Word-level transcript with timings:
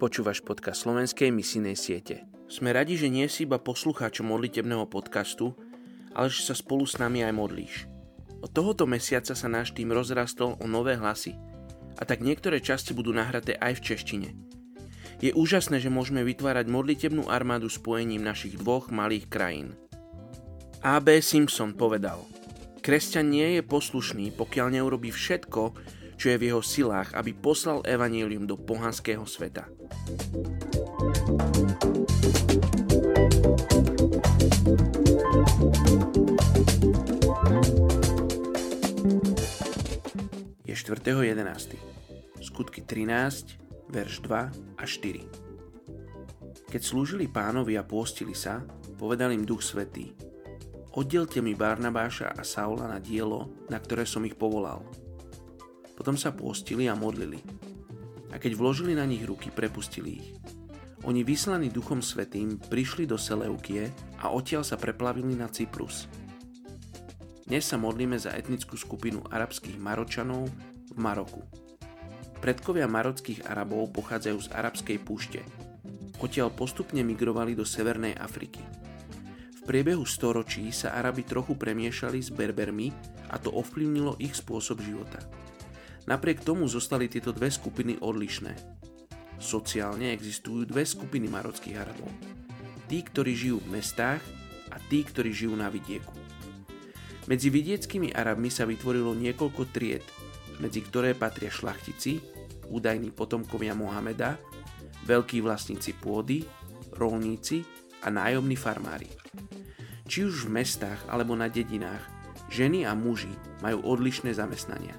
Počúvaš 0.00 0.40
podcast 0.40 0.88
slovenskej 0.88 1.28
misijnej 1.28 1.76
siete. 1.76 2.24
Sme 2.48 2.72
radi, 2.72 2.96
že 2.96 3.12
nie 3.12 3.28
si 3.28 3.44
iba 3.44 3.60
poslucháčom 3.60 4.32
modlitebného 4.32 4.88
podcastu, 4.88 5.52
ale 6.16 6.32
že 6.32 6.40
sa 6.40 6.56
spolu 6.56 6.88
s 6.88 6.96
nami 6.96 7.20
aj 7.20 7.36
modlíš. 7.36 7.84
Od 8.40 8.48
tohoto 8.48 8.88
mesiaca 8.88 9.36
sa 9.36 9.44
náš 9.52 9.76
tým 9.76 9.92
rozrastol 9.92 10.56
o 10.56 10.64
nové 10.64 10.96
hlasy 10.96 11.36
a 12.00 12.08
tak 12.08 12.24
niektoré 12.24 12.64
časti 12.64 12.96
budú 12.96 13.12
nahraté 13.12 13.60
aj 13.60 13.76
v 13.76 13.84
češtine. 13.92 14.28
Je 15.20 15.36
úžasné, 15.36 15.84
že 15.84 15.92
môžeme 15.92 16.24
vytvárať 16.24 16.64
modlitebnú 16.72 17.28
armádu 17.28 17.68
spojením 17.68 18.24
našich 18.24 18.56
dvoch 18.56 18.88
malých 18.88 19.28
krajín. 19.28 19.76
A.B. 20.80 21.20
Simpson 21.20 21.76
povedal, 21.76 22.24
kresťan 22.80 23.28
nie 23.28 23.60
je 23.60 23.62
poslušný, 23.68 24.32
pokiaľ 24.32 24.80
neurobí 24.80 25.12
všetko, 25.12 25.76
čo 26.20 26.28
je 26.28 26.36
v 26.36 26.52
jeho 26.52 26.60
silách, 26.60 27.16
aby 27.16 27.32
poslal 27.32 27.80
evanílium 27.88 28.44
do 28.44 28.60
pohanského 28.60 29.24
sveta. 29.24 29.64
Je 40.68 40.76
4.11. 40.76 41.80
Skutky 42.44 42.84
13, 42.84 43.88
verš 43.88 44.20
2 44.20 44.76
a 44.76 44.84
4. 44.84 46.68
Keď 46.68 46.82
slúžili 46.84 47.32
pánovi 47.32 47.80
a 47.80 47.82
pôstili 47.82 48.36
sa, 48.36 48.60
povedal 49.00 49.32
im 49.32 49.48
Duch 49.48 49.64
Svetý, 49.64 50.12
Oddielte 50.90 51.38
mi 51.40 51.54
Barnabáša 51.56 52.34
a 52.34 52.42
Saula 52.42 52.90
na 52.90 52.98
dielo, 52.98 53.64
na 53.70 53.78
ktoré 53.78 54.02
som 54.02 54.26
ich 54.26 54.34
povolal. 54.34 54.82
Potom 56.00 56.16
sa 56.16 56.32
pôstili 56.32 56.88
a 56.88 56.96
modlili. 56.96 57.44
A 58.32 58.40
keď 58.40 58.56
vložili 58.56 58.96
na 58.96 59.04
nich 59.04 59.20
ruky, 59.20 59.52
prepustili 59.52 60.24
ich. 60.24 60.32
Oni 61.04 61.20
vyslaní 61.20 61.68
Duchom 61.68 62.00
Svetým 62.00 62.56
prišli 62.56 63.04
do 63.04 63.20
Seleukie 63.20 63.92
a 64.16 64.32
odtiaľ 64.32 64.64
sa 64.64 64.80
preplavili 64.80 65.36
na 65.36 65.52
Cyprus. 65.52 66.08
Dnes 67.44 67.68
sa 67.68 67.76
modlíme 67.76 68.16
za 68.16 68.32
etnickú 68.32 68.80
skupinu 68.80 69.20
arabských 69.28 69.76
Maročanov 69.76 70.48
v 70.88 70.96
Maroku. 70.96 71.44
Predkovia 72.40 72.88
marockých 72.88 73.44
Arabov 73.44 73.92
pochádzajú 73.92 74.38
z 74.40 74.48
arabskej 74.56 74.98
púšte. 75.04 75.44
Odtiaľ 76.16 76.48
postupne 76.56 77.04
migrovali 77.04 77.52
do 77.52 77.68
Severnej 77.68 78.16
Afriky. 78.16 78.64
V 79.52 79.68
priebehu 79.68 80.08
storočí 80.08 80.72
sa 80.72 80.96
Arabi 80.96 81.28
trochu 81.28 81.60
premiešali 81.60 82.24
s 82.24 82.32
Berbermi 82.32 82.88
a 83.28 83.36
to 83.36 83.52
ovplyvnilo 83.52 84.16
ich 84.16 84.32
spôsob 84.32 84.80
života. 84.80 85.20
Napriek 86.10 86.42
tomu 86.42 86.66
zostali 86.66 87.06
tieto 87.06 87.30
dve 87.30 87.54
skupiny 87.54 88.02
odlišné. 88.02 88.58
Sociálne 89.38 90.10
existujú 90.10 90.66
dve 90.66 90.82
skupiny 90.82 91.30
marockých 91.30 91.78
Arabov. 91.78 92.10
Tí, 92.90 93.06
ktorí 93.06 93.30
žijú 93.38 93.62
v 93.62 93.78
mestách 93.78 94.18
a 94.74 94.82
tí, 94.90 95.06
ktorí 95.06 95.30
žijú 95.30 95.54
na 95.54 95.70
vidieku. 95.70 96.10
Medzi 97.30 97.46
vidieckými 97.46 98.10
Arabmi 98.10 98.50
sa 98.50 98.66
vytvorilo 98.66 99.14
niekoľko 99.14 99.70
tried, 99.70 100.02
medzi 100.58 100.82
ktoré 100.82 101.14
patria 101.14 101.46
šlachtici, 101.46 102.18
údajní 102.66 103.14
potomkovia 103.14 103.78
Mohameda, 103.78 104.34
veľkí 105.06 105.38
vlastníci 105.38 105.94
pôdy, 105.94 106.42
rolníci 106.98 107.62
a 108.02 108.10
nájomní 108.10 108.58
farmári. 108.58 109.06
Či 110.10 110.26
už 110.26 110.50
v 110.50 110.58
mestách 110.58 110.98
alebo 111.06 111.38
na 111.38 111.46
dedinách, 111.46 112.02
ženy 112.50 112.82
a 112.82 112.98
muži 112.98 113.30
majú 113.62 113.86
odlišné 113.86 114.34
zamestnania. 114.34 114.98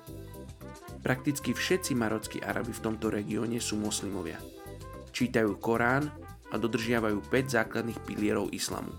Prakticky 1.02 1.58
všetci 1.58 1.98
marockí 1.98 2.38
Arabi 2.46 2.78
v 2.78 2.84
tomto 2.86 3.10
regióne 3.10 3.58
sú 3.58 3.74
moslimovia. 3.74 4.38
Čítajú 5.10 5.58
Korán 5.58 6.14
a 6.54 6.56
dodržiavajú 6.62 7.26
5 7.26 7.58
základných 7.58 8.00
pilierov 8.06 8.54
islamu. 8.54 8.94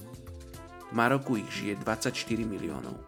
V 0.91 0.93
Maroku 0.99 1.39
ich 1.39 1.47
žije 1.49 1.79
24 1.79 2.43
miliónov. 2.43 2.99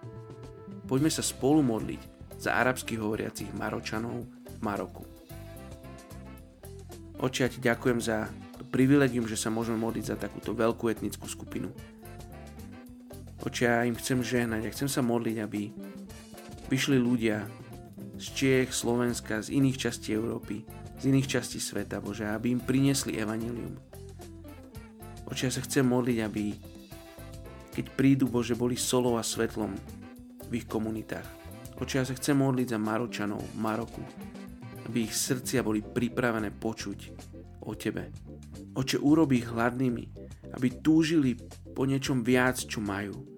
Poďme 0.87 1.11
sa 1.11 1.27
spolu 1.27 1.59
modliť 1.67 2.01
za 2.39 2.55
arabsky 2.55 2.95
hovoriacich 2.95 3.51
Maročanov 3.59 4.31
v 4.31 4.59
Maroku. 4.63 5.03
Oče, 7.19 7.41
ja 7.43 7.49
ti 7.51 7.59
ďakujem 7.59 7.99
za 7.99 8.31
to 8.55 8.63
privilegium, 8.69 9.27
že 9.27 9.35
sa 9.35 9.51
môžeme 9.51 9.81
modliť 9.81 10.05
za 10.13 10.17
takúto 10.21 10.55
veľkú 10.55 10.87
etnickú 10.87 11.27
skupinu. 11.27 11.73
Oče, 13.43 13.65
ja 13.67 13.83
im 13.83 13.99
chcem 13.99 14.23
žehnať, 14.23 14.61
ja 14.65 14.71
chcem 14.71 14.87
sa 14.87 15.03
modliť, 15.03 15.37
aby 15.43 15.73
vyšli 16.71 16.97
ľudia 17.01 17.45
z 18.25 18.29
Čiech, 18.33 18.73
Slovenska, 18.73 19.45
z 19.45 19.53
iných 19.53 19.77
častí 19.77 20.17
Európy, 20.17 20.65
z 20.97 21.13
iných 21.13 21.29
častí 21.29 21.61
sveta, 21.61 22.01
Bože, 22.01 22.25
aby 22.25 22.57
im 22.57 22.61
priniesli 22.65 23.21
evanilium. 23.21 23.77
Oče, 25.29 25.49
ja 25.49 25.53
sa 25.53 25.61
chcem 25.61 25.85
modliť, 25.85 26.19
aby 26.25 26.57
keď 27.77 27.87
prídu, 27.93 28.25
Bože, 28.25 28.57
boli 28.57 28.81
solou 28.81 29.21
a 29.21 29.25
svetlom 29.27 29.77
v 30.49 30.53
ich 30.57 30.65
komunitách. 30.65 31.27
Oče, 31.77 32.01
ja 32.01 32.05
sa 32.09 32.17
chcem 32.17 32.41
modliť 32.41 32.73
za 32.73 32.79
Maročanov 32.81 33.45
v 33.45 33.57
Maroku, 33.61 34.01
aby 34.89 35.05
ich 35.05 35.13
srdcia 35.13 35.61
boli 35.61 35.85
pripravené 35.85 36.49
počuť 36.49 36.99
o 37.69 37.77
Tebe. 37.77 38.09
Oče, 38.73 39.05
urob 39.05 39.37
ich 39.37 39.53
hladnými, 39.53 40.05
aby 40.57 40.69
túžili 40.81 41.37
po 41.77 41.85
niečom 41.85 42.25
viac, 42.25 42.57
čo 42.57 42.81
majú. 42.81 43.37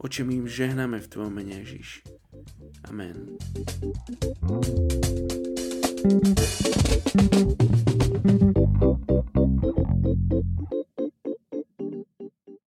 Oče, 0.00 0.24
my 0.24 0.32
im 0.40 0.48
žehnáme 0.48 0.96
v 1.02 1.10
Tvojom 1.10 1.34
mene 1.34 1.60
Ježiš. 1.60 2.21
Amén. 2.88 3.38